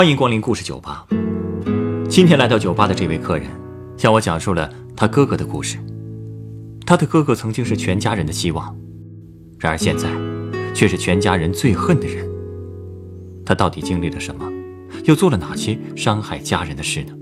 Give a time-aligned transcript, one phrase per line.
[0.00, 1.06] 欢迎光临故事酒吧。
[2.08, 3.46] 今天来到酒吧的这位客人，
[3.98, 5.76] 向我讲述了他哥哥的故事。
[6.86, 8.74] 他的哥哥曾经是全家人的希望，
[9.58, 10.08] 然而现在，
[10.72, 12.26] 却是全家人最恨的人。
[13.44, 14.50] 他到底经历了什么，
[15.04, 17.12] 又做了哪些伤害家人的事呢？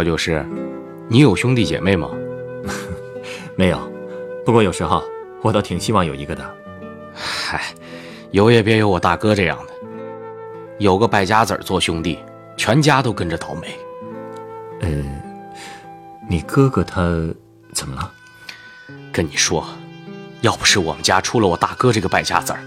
[0.00, 0.42] 调酒师，
[1.08, 2.10] 你有兄弟姐妹吗？
[3.54, 3.78] 没有，
[4.46, 5.04] 不过有时候
[5.42, 6.56] 我倒挺希望有一个的。
[7.12, 7.62] 嗨，
[8.30, 9.74] 有也别有我大哥这样的，
[10.78, 12.18] 有个败家子儿做兄弟，
[12.56, 13.68] 全家都跟着倒霉。
[14.80, 14.88] 呃，
[16.30, 17.02] 你哥哥他
[17.74, 18.10] 怎么了？
[19.12, 19.66] 跟你说，
[20.40, 22.60] 要不是我们家出了我大哥这个败家子儿，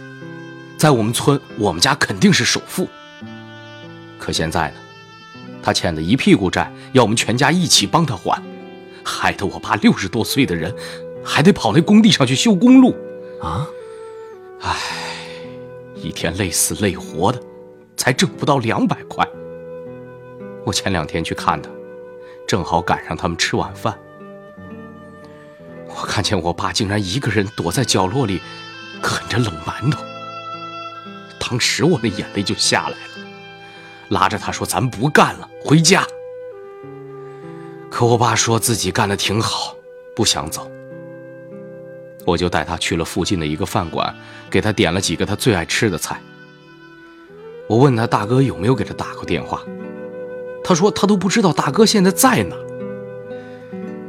[0.78, 2.88] 在我们村我们家肯定是首富。
[4.20, 4.76] 可现在呢，
[5.64, 8.44] 他欠的一屁股债，要我们全家一起帮他还，
[9.04, 10.76] 害得我爸六十多岁的人，
[11.24, 12.94] 还得跑那工地上去修公路。
[13.42, 13.68] 啊，
[14.60, 14.76] 唉，
[15.96, 17.42] 一天累死累活的，
[17.96, 19.26] 才挣不到两百块。
[20.66, 21.70] 我前两天去看他，
[22.46, 23.98] 正好赶上他们吃晚饭。
[25.88, 28.42] 我看见我爸竟然一个人躲在角落里，
[29.02, 30.04] 啃着冷馒头。
[31.40, 33.13] 当时我那眼泪就下来了，
[34.10, 36.06] 拉着他说：“咱不干了，回家。”
[37.90, 39.76] 可我爸说自己干的挺好，
[40.16, 40.70] 不想走。
[42.26, 44.16] 我就带他去了附近的一个饭馆，
[44.50, 46.22] 给他点了几个他最爱吃的菜。
[47.68, 49.62] 我问他大哥有没有给他打过电话，
[50.64, 52.56] 他说他都不知道大哥现在在哪。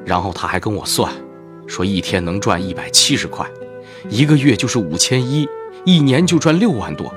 [0.04, 1.12] 然后他还跟我算，
[1.66, 3.46] 说一天能赚一百七十块，
[4.08, 5.48] 一个月就是五千一，
[5.84, 7.12] 一年就赚六万多，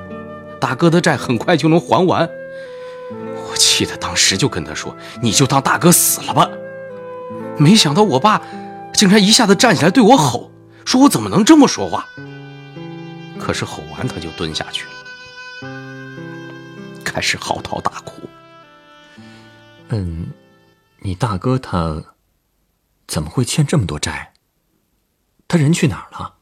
[0.59, 2.29] 大哥的债很快就能还完。
[3.57, 6.47] 我气的当时就跟他说：“你就当大哥死了吧。”
[7.57, 8.39] 没想到我爸
[8.93, 10.51] 竟然一下子站起来对我吼，
[10.85, 12.05] 说我怎么能这么说话？
[13.39, 15.71] 可是吼完他就蹲下去了，
[17.03, 18.29] 开始嚎啕大哭。
[19.87, 20.27] 嗯，
[20.99, 22.03] 你大哥他
[23.07, 24.33] 怎么会欠这么多债？
[25.47, 26.35] 他人去哪儿了？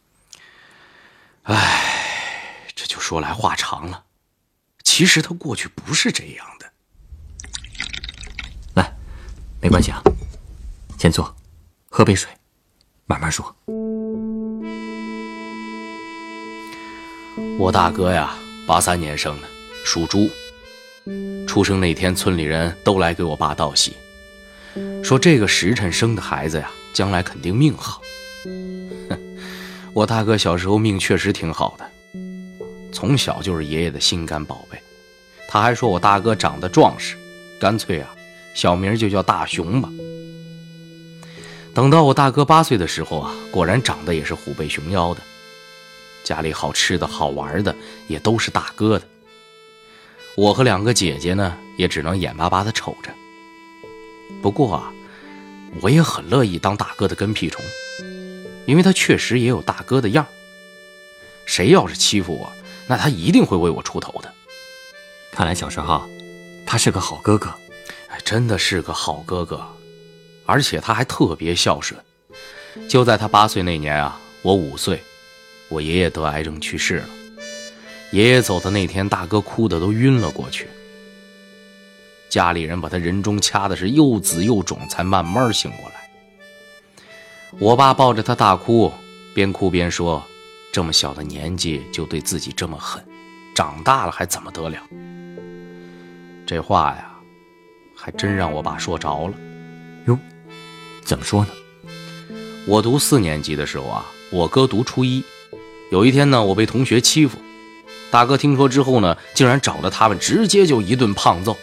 [1.44, 4.04] 唉，这就说来话长了。
[4.84, 6.66] 其实他过去不是这样的。
[8.76, 8.94] 来，
[9.66, 10.00] 没关系啊，
[11.00, 11.36] 先坐，
[11.90, 12.30] 喝杯水，
[13.08, 13.44] 慢慢说。
[17.58, 18.36] 我大哥呀，
[18.68, 19.48] 八三年生的，
[19.84, 20.30] 属猪。
[21.48, 23.94] 出生那天，村里人都来给我爸道喜，
[25.04, 28.00] 说这个时辰生的孩子呀，将来肯定命好。
[29.94, 31.90] 我大哥小时候命确实挺好的，
[32.94, 34.80] 从小就是爷爷的心肝宝贝。
[35.50, 37.18] 他还说我大哥长得壮实，
[37.60, 38.16] 干脆啊，
[38.56, 39.90] 小名就叫大熊吧。
[41.74, 45.22] 等到我大哥八岁的时候啊，果然长得也是虎背熊腰的。
[46.24, 47.76] 家里好吃的好玩的
[48.08, 49.06] 也都是大哥的。
[50.36, 53.12] 我和两个姐姐呢，也只能眼巴巴的瞅着。
[54.42, 54.92] 不过啊，
[55.82, 57.64] 我也很乐意当大哥的跟屁虫，
[58.66, 60.26] 因为他确实也有大哥的样
[61.46, 62.52] 谁要是欺负我，
[62.88, 64.34] 那他一定会为我出头的。
[65.32, 66.10] 看来小时候
[66.66, 67.54] 他是个好哥哥，
[68.24, 69.66] 真的是个好哥哥，
[70.46, 72.00] 而且他还特别孝顺。
[72.88, 75.02] 就在他八岁那年啊，我五岁，
[75.70, 77.10] 我爷爷得癌症去世了。
[78.12, 80.68] 爷爷走的那天，大哥哭的都晕了过去。
[82.30, 85.96] 家里人把他人中掐的是又紫又肿，才慢慢醒过来。
[87.60, 88.92] 我爸抱着他大哭，
[89.34, 90.22] 边哭边说
[90.74, 93.02] ：“这么小的年纪就对自己这么狠，
[93.56, 94.78] 长大了还怎么得了？”
[96.46, 97.15] 这话呀，
[97.96, 99.34] 还真让我爸说着了。
[100.06, 100.20] 哟，
[101.04, 101.50] 怎么说呢？
[102.68, 105.24] 我读四年级的时候啊，我哥读初一。
[105.92, 107.38] 有一天呢，我被同学欺负，
[108.12, 111.56] 大哥听说之后呢，竟然找着他们，直接就一顿胖揍。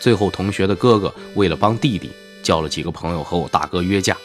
[0.00, 2.10] 最后，同学的哥哥为了帮弟弟，
[2.42, 4.16] 叫了几个朋友和我大哥约架，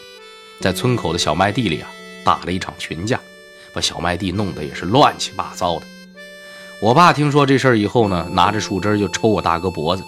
[0.60, 1.90] 在村口的小麦地里啊，
[2.26, 3.18] 打了一场群架，
[3.74, 5.86] 把小麦地弄得也是乱七八糟的。
[6.82, 10.04] 我爸听说这事儿以后呢，拿着树枝就抽我大哥脖子，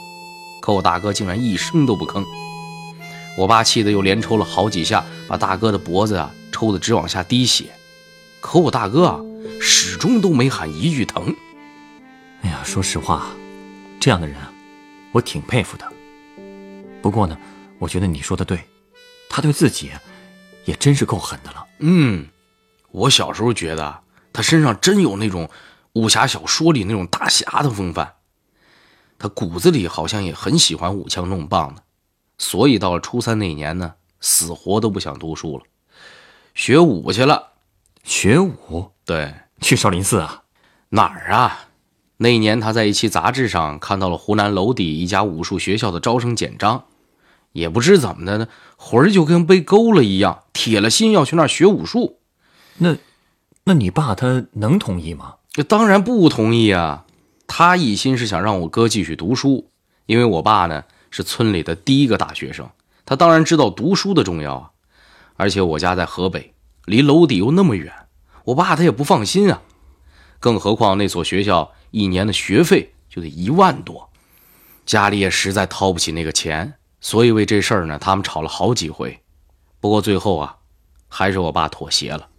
[0.62, 2.24] 可我大哥竟然一声都不吭。
[3.38, 7.72] 我爸气得又连抽了好几下，把大哥的脖子啊抽得直往下滴血。
[8.40, 9.20] 可我大哥啊，
[9.60, 11.36] 始终都没喊一句疼。
[12.44, 13.28] 哎呀，说实话，
[14.00, 14.52] 这样的人啊，
[15.12, 15.86] 我挺佩服的。
[17.02, 17.38] 不过呢，
[17.80, 18.60] 我觉得你说的对，
[19.30, 19.92] 他对自己
[20.66, 21.66] 也真是够狠的了。
[21.80, 22.28] 嗯，
[22.92, 24.02] 我小时候觉得
[24.34, 25.50] 他身上真有那种
[25.94, 28.14] 武侠小说里那种大侠的风范。
[29.22, 31.84] 他骨子里好像也很喜欢舞枪弄棒的，
[32.40, 35.64] 所以到了初三那年呢，死活都不想读书了，
[36.56, 37.50] 学武去了。
[38.04, 38.92] 学武？
[39.06, 40.44] 对，去少林寺啊？
[40.90, 41.68] 哪儿啊？
[42.18, 46.86] 那一年他在一期杂志上看到了湖南娄底一家武术学校的招生简章，
[47.52, 52.18] 也不知怎么的呢，魂儿就跟被勾了一样，铁了心要去那儿学武术。
[52.78, 52.98] 那，
[53.66, 55.36] 那你爸他能同意吗？
[55.68, 57.06] 当然不同意啊！
[57.54, 59.70] 他一心是想让我哥继续读书，
[60.06, 62.70] 因为我爸呢是村里的第一个大学生，
[63.06, 64.72] 他当然知道读书的重要啊。
[65.36, 66.54] 而且我家在河北，
[66.86, 67.94] 离娄底又那么远，
[68.46, 69.62] 我爸他也不放心啊。
[70.40, 74.10] 更何况那所学校一年的学费就得一万多，
[74.86, 79.20] 家里也实在掏不起那个钱，所以为这事儿呢，他们吵了好几回。
[79.82, 80.56] 不过最后啊，
[81.10, 82.30] 还是我爸妥协了，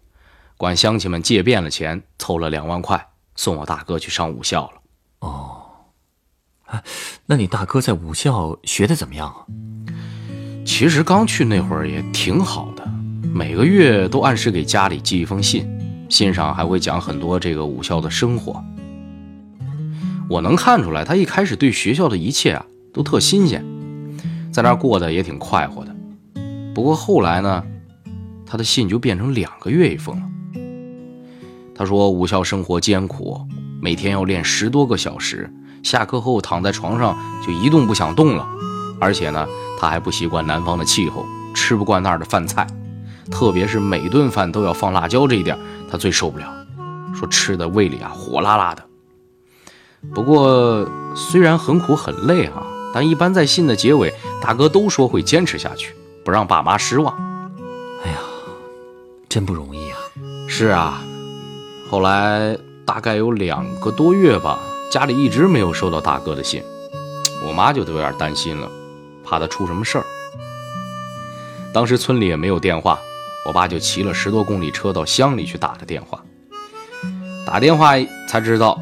[0.57, 4.82] 管乡亲们借遍了钱，凑了两万块，送我大哥去上武校了。
[5.23, 5.63] 哦，
[6.67, 6.83] 哎，
[7.27, 9.47] 那你大哥在武校学的怎么样啊？
[10.65, 12.85] 其实刚去那会儿也挺好的，
[13.33, 15.65] 每个月都按时给家里寄一封信，
[16.09, 18.63] 信上还会讲很多这个武校的生活。
[20.29, 23.65] 我能看出来，他一开始对学校的一切啊都特新鲜，
[24.53, 25.95] 在那儿过得也挺快活的。
[26.75, 27.65] 不过后来呢，
[28.45, 30.23] 他的信就变成两个月一封了。
[31.77, 33.41] 他说武校生活艰苦。
[33.83, 35.53] 每天要练十多个小时，
[35.83, 38.49] 下课后躺在床上就一动不想动了。
[39.01, 39.45] 而且呢，
[39.77, 42.65] 他还不习惯南方的气候，吃不惯那儿的饭菜，
[43.29, 45.59] 特别是每顿饭都要放辣椒这一点，
[45.91, 46.47] 他最受不了。
[47.13, 48.85] 说吃的胃里啊火辣辣的。
[50.15, 52.63] 不过虽然很苦很累啊，
[52.95, 55.93] 但一般在信的结尾，大哥都说会坚持下去，
[56.25, 57.13] 不让爸妈失望。
[58.05, 58.19] 哎呀，
[59.29, 59.99] 真不容易啊！
[60.47, 61.03] 是啊，
[61.91, 62.57] 后来。
[62.93, 64.59] 大概有两个多月吧，
[64.91, 66.63] 家里一直没有收到大哥的信，
[67.43, 68.71] 我妈就都有点担心了，
[69.25, 70.05] 怕他出什么事儿。
[71.73, 73.01] 当时村里也没有电话，
[73.47, 76.23] 我爸就骑了十多公里车到乡里去打的电话。
[77.47, 77.93] 打电话
[78.29, 78.79] 才知道，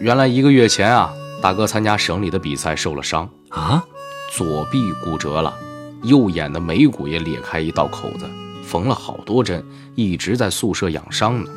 [0.00, 1.12] 原来一个月前啊，
[1.42, 3.84] 大哥参加省里的比赛受了伤啊，
[4.32, 5.54] 左臂骨折了，
[6.02, 8.26] 右眼的眉骨也裂开一道口子，
[8.64, 9.62] 缝了好多针，
[9.94, 11.50] 一直在宿舍养伤呢。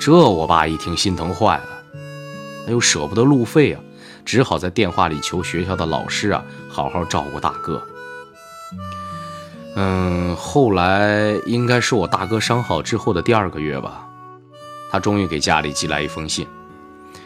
[0.00, 1.68] 这我爸一听心疼坏了，
[2.64, 3.80] 他又舍不得路费啊，
[4.24, 7.82] 只好在电话里求学校的老师啊，好好照顾大哥。
[9.74, 14.08] 嗯，后来应该是我大哥伤好之后的第二个月吧，
[14.90, 16.46] 他终于给家里寄来一封信，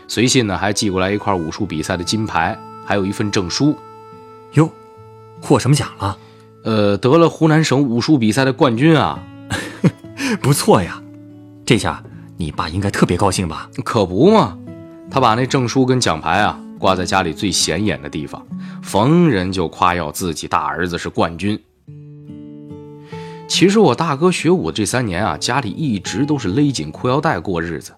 [0.08, 3.76] 随信呢还寄过来一块武术比赛的金牌，还有一份证书。
[4.54, 4.68] 哟，
[5.40, 6.18] 获什么奖了？
[6.64, 9.22] 呃，得了湖南省武术比赛的冠军啊，
[10.42, 11.00] 不错呀，
[11.64, 12.02] 这下。
[12.42, 13.70] 你爸应该特别高兴吧？
[13.84, 14.58] 可不嘛，
[15.08, 18.44] 他把那证书跟奖牌啊挂在家里最显眼的地方，
[18.82, 21.56] 逢人就夸耀自己大儿子是冠军。
[23.48, 27.94] 其实我大哥学武这三年啊，家里一直都是勒紧裤腰带过日子。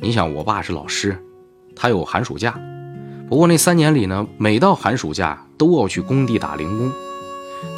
[0.00, 1.16] 你想，我爸是老师，
[1.76, 2.58] 他有寒暑假，
[3.28, 6.90] 不过那三年里呢，每到寒暑假都要去工地打零工，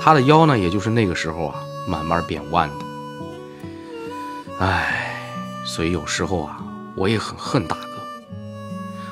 [0.00, 2.74] 他的腰呢，也就是那个时候啊，慢慢变弯的。
[4.60, 5.08] 唉。
[5.64, 6.62] 所以有时候啊，
[6.96, 7.86] 我也很恨大哥。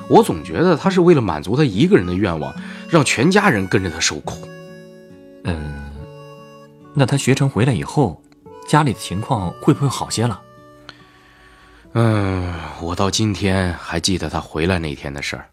[0.09, 2.53] 我总觉得他是为了满足他一个人的愿望，
[2.89, 4.47] 让全家人跟着他受苦。
[5.43, 5.91] 嗯，
[6.95, 8.21] 那他学成回来以后，
[8.67, 10.41] 家里的情况会不会好些了？
[11.93, 15.45] 嗯，我到今天还记得他回来那天的事儿。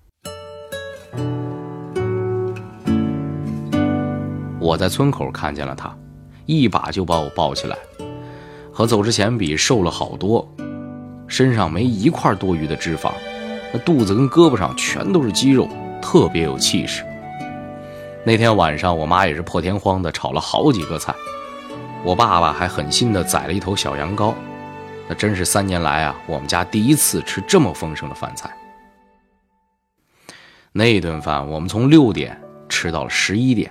[4.59, 5.97] 我在村口看见了他，
[6.47, 7.77] 一把就把我抱起来，
[8.73, 10.47] 和走之前比瘦了好多。
[11.29, 13.13] 身上没一块多余的脂肪，
[13.73, 15.69] 那肚子跟胳膊上全都是肌肉，
[16.01, 17.05] 特别有气势。
[18.25, 21.15] 那天晚上，我妈也是破天荒的炒了好几个菜，
[22.05, 24.35] 我爸爸还狠心的宰了一头小羊羔，
[25.09, 28.51] 那真是三年来啊，我们家第一次吃这么丰盛的饭菜。
[30.73, 33.71] 那顿饭我们从六点吃到了十一点，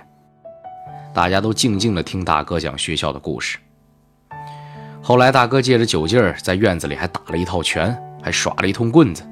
[1.14, 3.58] 大家都静静的听大哥讲学校的故事。
[5.06, 9.22] 后来，大哥借着酒劲儿，在院子里还打了一套拳，还耍了一通棍子。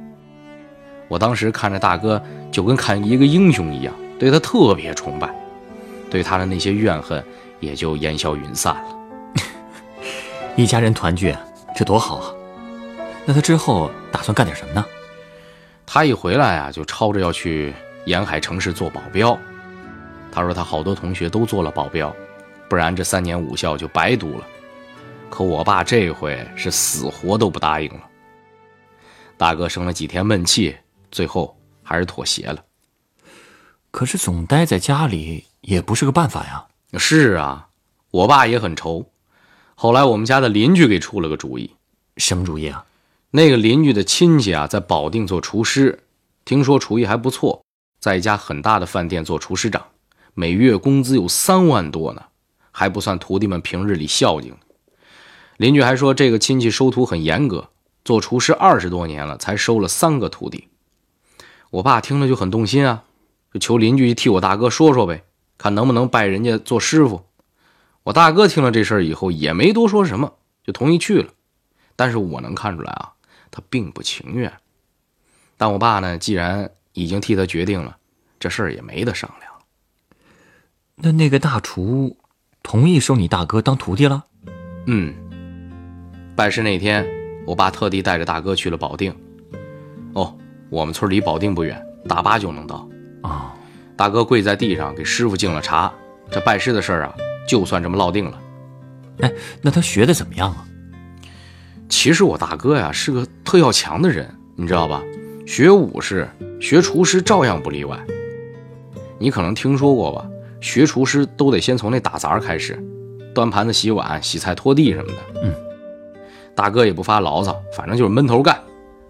[1.09, 5.35] 我当时看着大哥，就跟看一个英雄一样，对他特别崇拜，
[6.09, 7.21] 对他的那些怨恨
[7.59, 9.43] 也就烟消云散了。
[10.55, 11.35] 一家人团聚，
[11.75, 12.31] 这多好啊！
[13.25, 14.87] 那他之后打算干点什么呢？
[15.85, 19.37] 他一回来啊，就吵着要去沿海城市做保镖。
[20.31, 22.15] 他说他好多同学都做了保镖，
[22.69, 24.45] 不然这三年武校就白读了。
[25.35, 28.09] 可我爸这回是死活都不答应了。
[29.37, 30.77] 大哥生了几天闷气，
[31.11, 32.65] 最后还是妥协了。
[33.91, 36.65] 可是总待在家里也不是个办法呀。
[37.01, 37.67] 是啊，
[38.13, 39.05] 我爸也很愁。
[39.75, 41.69] 后来我们家的邻居给出了个主意。
[42.17, 42.87] 什么主意啊？
[43.33, 45.99] 那个邻居的亲戚啊，在保定做厨师，
[46.45, 47.61] 听说厨艺还不错，
[47.99, 49.85] 在一家很大的饭店做厨师长，
[50.35, 52.23] 每月工资有三万多呢，
[52.71, 54.57] 还不算徒弟们平日里孝敬。
[55.57, 57.71] 邻居还说，这个亲戚收徒很严格，
[58.05, 60.69] 做厨师二十多年了，才收了三个徒弟。
[61.71, 63.05] 我爸听了就很动心啊，
[63.53, 65.25] 就求邻居替我大哥说说呗，
[65.59, 67.25] 看能不能拜人家做师傅。
[68.05, 71.33] 我大哥听了这事儿以后，也没多说什么，就同意去了。
[71.97, 73.11] 但是我能看出来啊。
[73.57, 74.53] 他并不情愿，
[75.57, 77.97] 但我爸呢，既然已经替他决定了，
[78.41, 79.53] 这事儿也没得商量。
[80.97, 82.17] 那那个大厨
[82.65, 84.25] 同意收你大哥当徒弟了？
[84.87, 85.15] 嗯。
[86.37, 87.07] 拜师那天，
[87.47, 89.15] 我爸特地带着大哥去了保定。
[90.15, 90.37] 哦，
[90.69, 92.89] 我们村离保定不远，大巴就能到。
[93.23, 93.55] 啊，
[93.97, 95.93] 大哥跪在地上给师傅敬了茶，
[96.31, 97.15] 这拜师的事儿啊，
[97.47, 98.41] 就算这么落定了。
[99.21, 100.67] 哎，那他学的怎么样啊？
[101.89, 105.01] 其实我大哥呀是个特要强的人，你知道吧？
[105.47, 106.29] 学武士、
[106.61, 107.97] 学厨师照样不例外。
[109.21, 110.27] 你可能听说过吧？
[110.61, 112.83] 学厨师都得先从那打杂开始，
[113.33, 115.41] 端盘子、洗碗、洗菜、拖地什么的。
[115.43, 115.55] 嗯，
[116.55, 118.59] 大哥也不发牢骚，反正就是闷头干。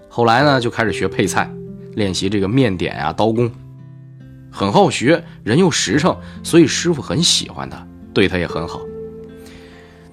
[0.09, 1.51] 后来呢，就开始学配菜，
[1.95, 3.51] 练习这个面点啊、刀工，
[4.51, 8.81] 很好学，人又实诚，所以师傅很喜欢他，对他也很好。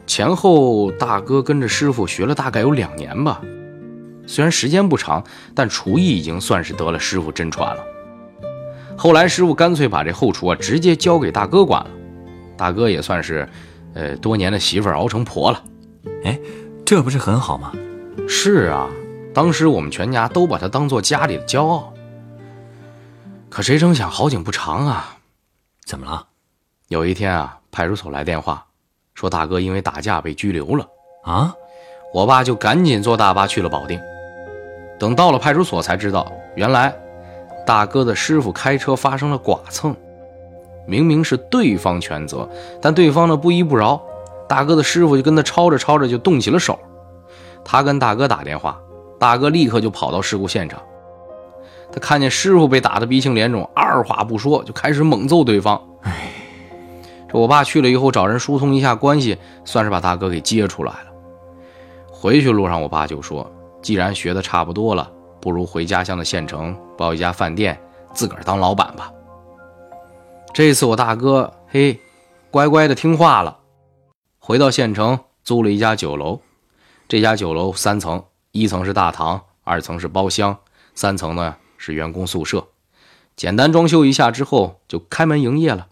[0.08, 3.42] 前后大哥跟着师傅学了大概有两年吧，
[4.28, 5.24] 虽然时间不长，
[5.56, 7.84] 但厨艺已经算是得了师傅真传了。
[8.98, 11.90] 后来师傅干脆把这后厨啊直接交给大哥管了，
[12.58, 13.48] 大哥也算是，
[13.94, 15.64] 呃，多年的媳妇熬成婆了。
[16.24, 16.40] 哎，
[16.92, 17.72] 这不是很好吗？
[18.28, 18.90] 是啊，
[19.34, 21.94] 当时我们全家都把他当做家里的骄傲。
[23.50, 25.18] 可谁成想好景不长啊？
[25.86, 26.28] 怎么了？
[26.90, 28.66] 有一天啊，派出所来电话。
[29.14, 30.86] 说大哥因为打架被拘留了
[31.24, 31.56] 啊！
[32.14, 33.98] 我爸就赶紧坐大巴去了保定。
[35.00, 36.94] 等到了派出所才知道，原来
[37.66, 39.96] 大哥的师傅开车发生了剐蹭，
[40.86, 42.50] 明明是对方全责，
[42.82, 44.04] 但对方呢不依不饶，
[44.52, 46.78] 大哥的师傅就跟他吵着吵着就动起了手。
[47.64, 48.78] 他跟大哥打电话，
[49.18, 50.78] 大哥立刻就跑到事故现场。
[51.90, 55.82] 他看见师傅被打得鼻青脸肿，二话不说就开始猛揍对方。
[56.02, 56.34] 哎。
[57.32, 61.06] 这我爸去了以后，找人疏通一下关系，算是把大哥给接出来了。
[62.12, 63.50] 回去路上，我爸就说
[63.82, 67.80] ：“既然学的差不多了，不如回家乡的县城包一家饭店，
[68.14, 69.10] 自个儿当老板吧。”
[70.52, 71.98] 这次我大哥嘿，
[72.52, 73.58] 乖乖的听话了，
[74.44, 76.42] 回到县城租了一家酒楼。
[77.08, 80.58] 这家酒楼三层，一层是大堂，二层是包厢，
[80.96, 82.68] 三层呢是员工宿舍。
[83.36, 85.90] 简单装修一下之后，就开门营业了。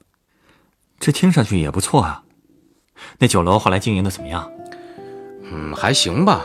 [0.99, 2.23] 这听上去也不错啊，
[3.19, 4.51] 那酒楼后来经营的怎么样？
[5.43, 6.41] 嗯，还行吧。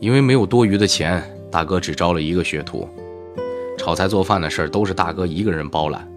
[0.00, 2.88] 因为没有多余的钱，大哥只招了一个学徒，
[3.76, 6.08] 炒菜做饭的事儿都是大哥一个人包揽。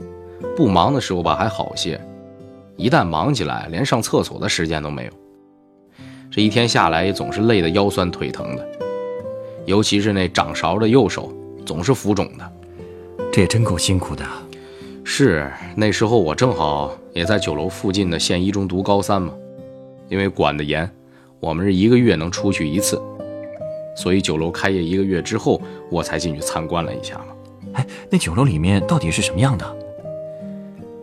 [0.56, 2.00] 不忙的时候吧还好些，
[2.78, 5.12] 一旦忙起来，连上厕所的时间都没有。
[6.30, 8.68] 这一天下来也总是累得腰酸腿疼的，
[9.66, 11.32] 尤其是那掌勺的右手
[11.66, 12.52] 总是浮肿的。
[13.32, 14.26] 这也真够辛苦的。
[15.04, 19.34] 是那时候我正好也在酒楼附近的县一中读高三嘛，
[20.10, 20.90] 因为管得严，
[21.40, 23.02] 我们是一个月能出去一次，
[23.96, 27.26] 所以酒楼开业一个月之后，我才进去参观了一下嘛。
[27.74, 29.78] 哎，那酒楼里面到底是什么样的？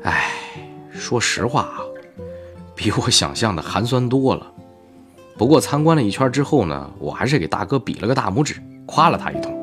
[0.04, 0.30] 哎，
[0.98, 1.80] 说实话啊，
[2.74, 4.46] 比我想象的寒酸多了。
[5.36, 9.56] 不过参观了一圈之后呢，我还是给大哥比了个大拇指，夸了他一通，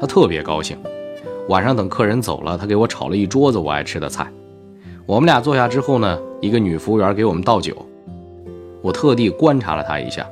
[0.00, 0.78] 他特别高兴。
[1.48, 4.30] 晚上等客人走了，他给我炒了一桌子我爱吃的菜。
[5.04, 7.76] 我们俩坐下之后呢，一个女服务员给我们倒酒。
[8.82, 10.26] 我特地观察了她一下，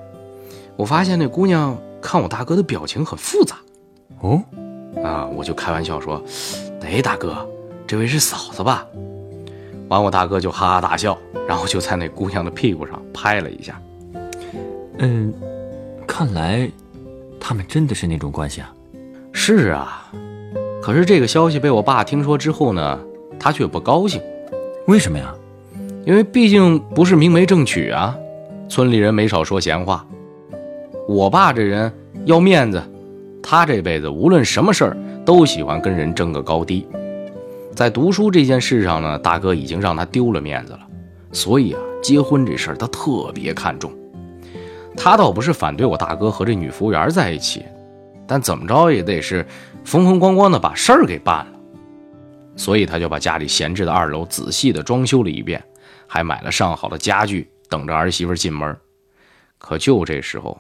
[0.77, 3.57] 我发现那姑娘看我大哥的表情很复杂。
[4.21, 4.43] 哦，
[5.03, 6.23] 啊，我就开玩笑说
[6.83, 7.47] ：“哎，大哥，
[7.87, 8.87] 这位是嫂子吧？”
[9.89, 13.81] 完，我大哥就哈哈大笑，然后就在那姑娘的屁股上拍了一下。
[14.99, 15.33] 嗯，
[16.07, 16.71] 看来
[17.39, 18.73] 他们真的是那种关系啊。
[19.33, 20.11] 是啊。
[20.83, 22.99] 可是这个消息被我爸听说之后呢，
[23.39, 24.21] 他却不高兴。
[24.87, 25.35] 为什么呀？
[26.05, 28.15] 因为毕竟不是明媒正娶啊。
[28.69, 30.05] 村里人没少说闲话。
[31.07, 31.93] 我爸这人
[32.25, 32.83] 要面子，
[33.43, 36.87] 他这辈子无论什么事儿都喜欢跟人争个高低。
[37.75, 40.87] 在读书这件事上呢，大哥已经让他丢了面子了，
[41.33, 43.93] 所以啊，结婚这事儿他特别看重。
[44.97, 47.65] 他倒不是反对我大哥和这女服务员在一起，
[48.29, 49.45] 但怎么着也得是
[49.85, 51.53] 风风光光的把事儿给办了。
[52.57, 55.61] 所以他就把家里闲置的二楼仔细的装修了一遍，
[56.07, 58.77] 还买了上好的家具，等着儿媳妇进门。
[59.59, 60.57] 可就这时候，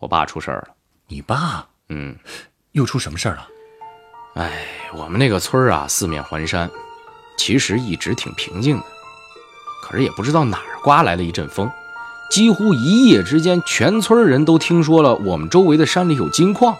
[0.00, 0.74] 我爸出事儿了。
[1.06, 1.64] 你爸？
[1.90, 2.16] 嗯，
[2.72, 3.46] 又出什么事儿了？
[4.38, 4.52] 哎，
[4.94, 6.70] 我们那个村儿啊，四面环山，
[7.36, 8.84] 其实一直挺平静的。
[9.82, 11.68] 可是也不知道哪儿刮来了一阵风，
[12.30, 16.76] 几乎一夜之间，全村人都听说了我们周围的山里有金矿。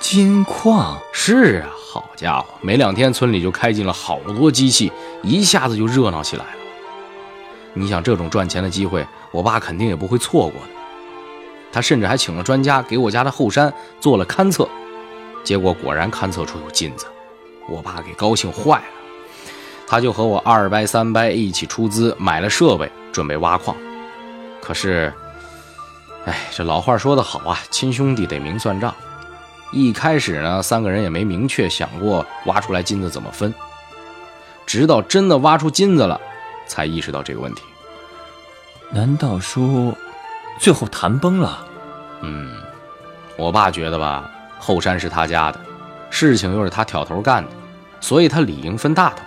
[0.00, 0.98] 金矿？
[1.12, 4.90] 是啊，好家伙，没两天村里就开进了好多机器，
[5.22, 6.50] 一下子就热闹起来了。
[7.74, 10.68] 你想这种赚钱的机会，我爸肯定也不会错过的。
[11.70, 14.66] 他甚至还请了专家给我家的后山做了勘测，
[15.48, 17.06] 结果果然勘测出有金子，
[17.70, 18.84] 我爸给高兴坏了。
[19.86, 23.74] 他就和我二伯三伯一起出资买了设备，准备挖矿。
[24.60, 25.10] 可是，
[26.26, 28.94] 哎，这老话说得好啊，亲兄弟得明算账。
[29.72, 33.54] 一开始呢，三个人也没明确想过挖出来金子怎么分，
[34.66, 36.20] 直到真的挖出金子了，
[36.66, 37.62] 才意识到这个问题。
[38.90, 39.94] 难道说，
[40.58, 41.66] 最后谈崩了？
[42.20, 42.54] 嗯，
[43.38, 45.60] 我爸觉得吧，后山是他家的，
[46.10, 47.50] 事情又是他挑头干的，
[48.00, 49.22] 所以他理应分大头。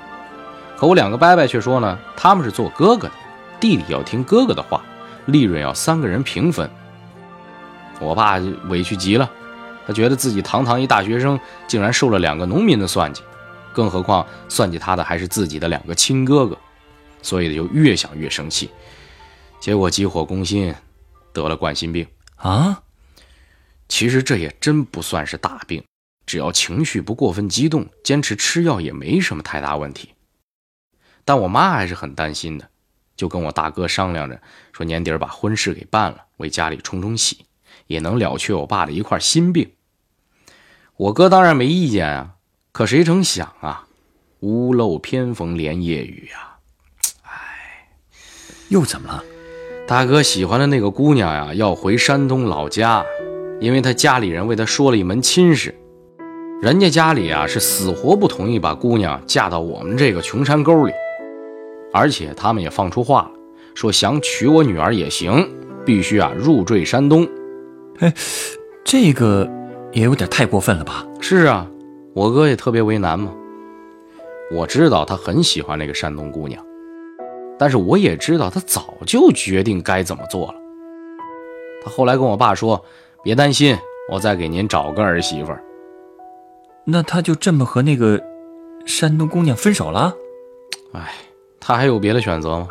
[0.77, 3.13] 可我两个伯伯却说呢，他们是做哥哥的，
[3.59, 4.81] 弟弟要听哥哥的话，
[5.25, 6.69] 利润要三个人平分。
[7.99, 9.29] 我爸委屈极了。
[9.87, 13.23] 他觉得自己堂堂一大学生，竟然受了两个农民的算计，
[13.73, 16.55] 更何况算计他的还是自己的两个亲哥哥，
[17.23, 18.69] 所以就越想越生气，
[19.59, 20.73] 结果急火攻心，
[21.33, 22.79] 得了冠心病啊！
[23.91, 25.83] 其实这也真不算是大病，
[26.25, 30.13] 只要情绪不过分激动，坚持吃药也没什么太大问题。
[31.25, 32.69] 但我妈还是很担心的，
[33.17, 37.45] 就跟我大哥商量着，说年底把婚事给办了，为家里冲冲喜。
[37.87, 39.69] 也能了却我爸的一块心病。
[40.95, 42.35] 我哥当然没意见啊，
[42.71, 43.85] 可谁成想啊，
[44.39, 46.55] 屋漏偏逢连夜雨呀！
[47.23, 47.89] 哎，
[48.69, 49.21] 又怎么了？
[49.85, 53.03] 大哥喜欢的那个姑娘呀，要回山东老家，
[53.61, 55.73] 因为他家里人为他说了一门亲事，
[56.63, 60.91] 人家家里啊是死活不同意把姑娘嫁到我们这个穷山沟里，
[61.93, 63.31] 而且他们也放出话了，
[63.75, 65.47] 说想娶我女儿也行，
[65.85, 67.29] 必须啊入赘山东。
[67.99, 68.11] 哎，
[68.83, 69.47] 这个
[69.91, 71.05] 也有点太过分了吧？
[71.19, 71.69] 是啊，
[72.15, 73.31] 我哥也特别为难嘛。
[74.51, 76.59] 我知道他很喜欢那个山东姑娘，
[77.59, 80.55] 但是我也知道他早就决定该怎么做了。
[81.83, 82.83] 他后来跟我爸说
[83.23, 83.77] ：“别担心，
[84.09, 85.53] 我再给您找个儿媳妇。”
[86.83, 88.19] 那他就这么和那个
[88.85, 90.13] 山东姑娘分手了？
[90.93, 91.13] 哎，
[91.59, 92.67] 他还有别的选择吗？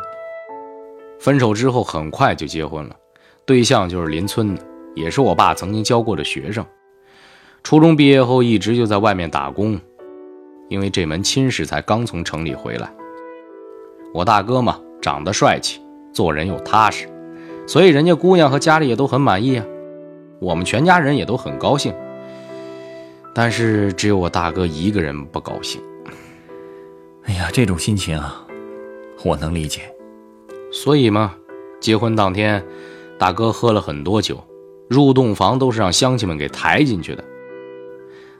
[1.19, 2.95] 分手之后很快就结婚了，
[3.45, 4.61] 对象就是邻村的。
[4.93, 6.65] 也是我爸曾经教过的学生，
[7.63, 9.79] 初中毕业后一直就在外面打工，
[10.67, 12.91] 因为这门亲事才刚从城里回来。
[14.13, 15.79] 我大哥嘛，长得帅气，
[16.11, 17.07] 做人又踏实，
[17.65, 19.65] 所以人家姑娘和家里也都很满意啊。
[20.41, 21.93] 我们全家人也都很高兴，
[23.31, 25.79] 但是只有我大哥一个人不高兴。
[27.25, 28.43] 哎呀，这种心情啊，
[29.23, 29.81] 我能理解。
[30.73, 31.35] 所以嘛，
[31.79, 32.65] 结婚当天，
[33.19, 34.43] 大哥喝了很多酒。
[34.89, 37.23] 入洞房都是让乡亲们给抬进去的，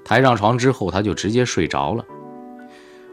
[0.03, 2.03] 抬上床之后，他就直接睡着了。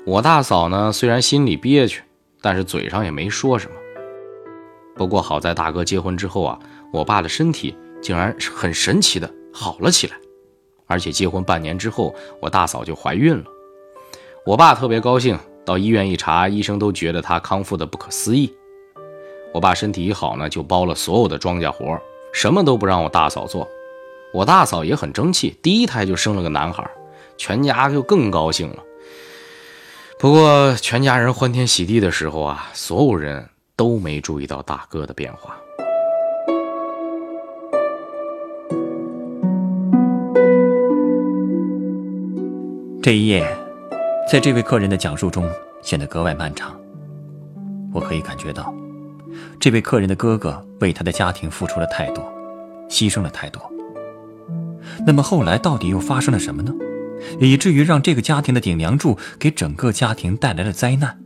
[0.07, 2.03] 我大嫂呢，虽然心里憋屈，
[2.41, 3.77] 但是嘴上也没说什么。
[4.97, 6.59] 不过好在大哥结婚之后啊，
[6.91, 10.17] 我爸的身体竟然很神奇的好了起来，
[10.87, 13.45] 而且结婚半年之后，我大嫂就怀孕了。
[14.47, 18.55] 我爸特别高兴，到医院一查，医生都觉得他康复的不可思议。
[19.53, 21.99] 我爸身体一好呢，就包了所有的庄稼活。
[22.33, 23.67] 什么都不让我大嫂做，
[24.33, 26.89] 我大嫂也很争气，第一胎就生了个男孩，
[27.39, 28.85] 全家就更高兴了。
[30.19, 35.59] 不过全家人欢天喜地的时候啊，所有人都没注意到大哥的变化。
[43.09, 43.43] 这一夜，
[44.31, 46.79] 在这位客人的讲述中显得格外漫长。
[47.91, 48.71] 我可以感觉到。
[49.59, 52.23] 这位客人的哥哥为他的家庭付出了太多，
[52.87, 53.63] 牺牲了太多。
[55.07, 56.75] 那么后来到底又发生了什么呢？
[57.41, 61.19] 以至于让这个家庭的顶梁柱给整个家庭带来了灾难。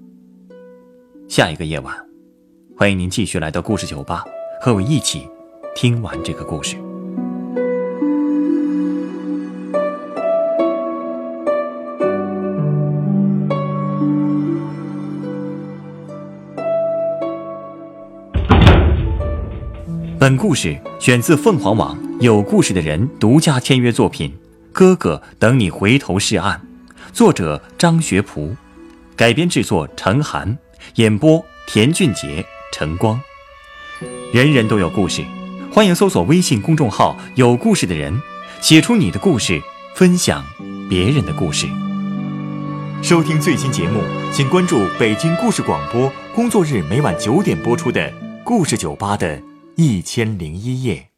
[1.29, 1.93] 下一个夜晚，
[2.79, 4.25] 欢迎您继续来到故事酒吧，
[4.61, 5.29] 和我一起
[5.75, 6.77] 听完这个故事。
[20.23, 24.31] 本故事选自凤凰网有故事的人独家签约作品
[24.73, 26.57] 《哥哥等你回头是岸》，
[27.13, 28.55] 作者张学仆，
[29.17, 30.57] 改编制作陈寒，
[30.95, 33.21] 演播田俊杰、陈光。
[34.33, 35.25] 人人都有故事，
[35.73, 38.17] 欢迎搜索微信公众号“有故事的人”，
[38.63, 39.61] 写出你的故事，
[39.97, 40.45] 分享
[40.89, 41.67] 别人的故事。
[43.03, 44.01] 收听最新节目，
[44.33, 48.01] 请关注北京故事广播，工作日每晚九点播出的
[48.45, 49.52] 《故事酒吧》的。
[49.77, 51.12] 一千零一夜。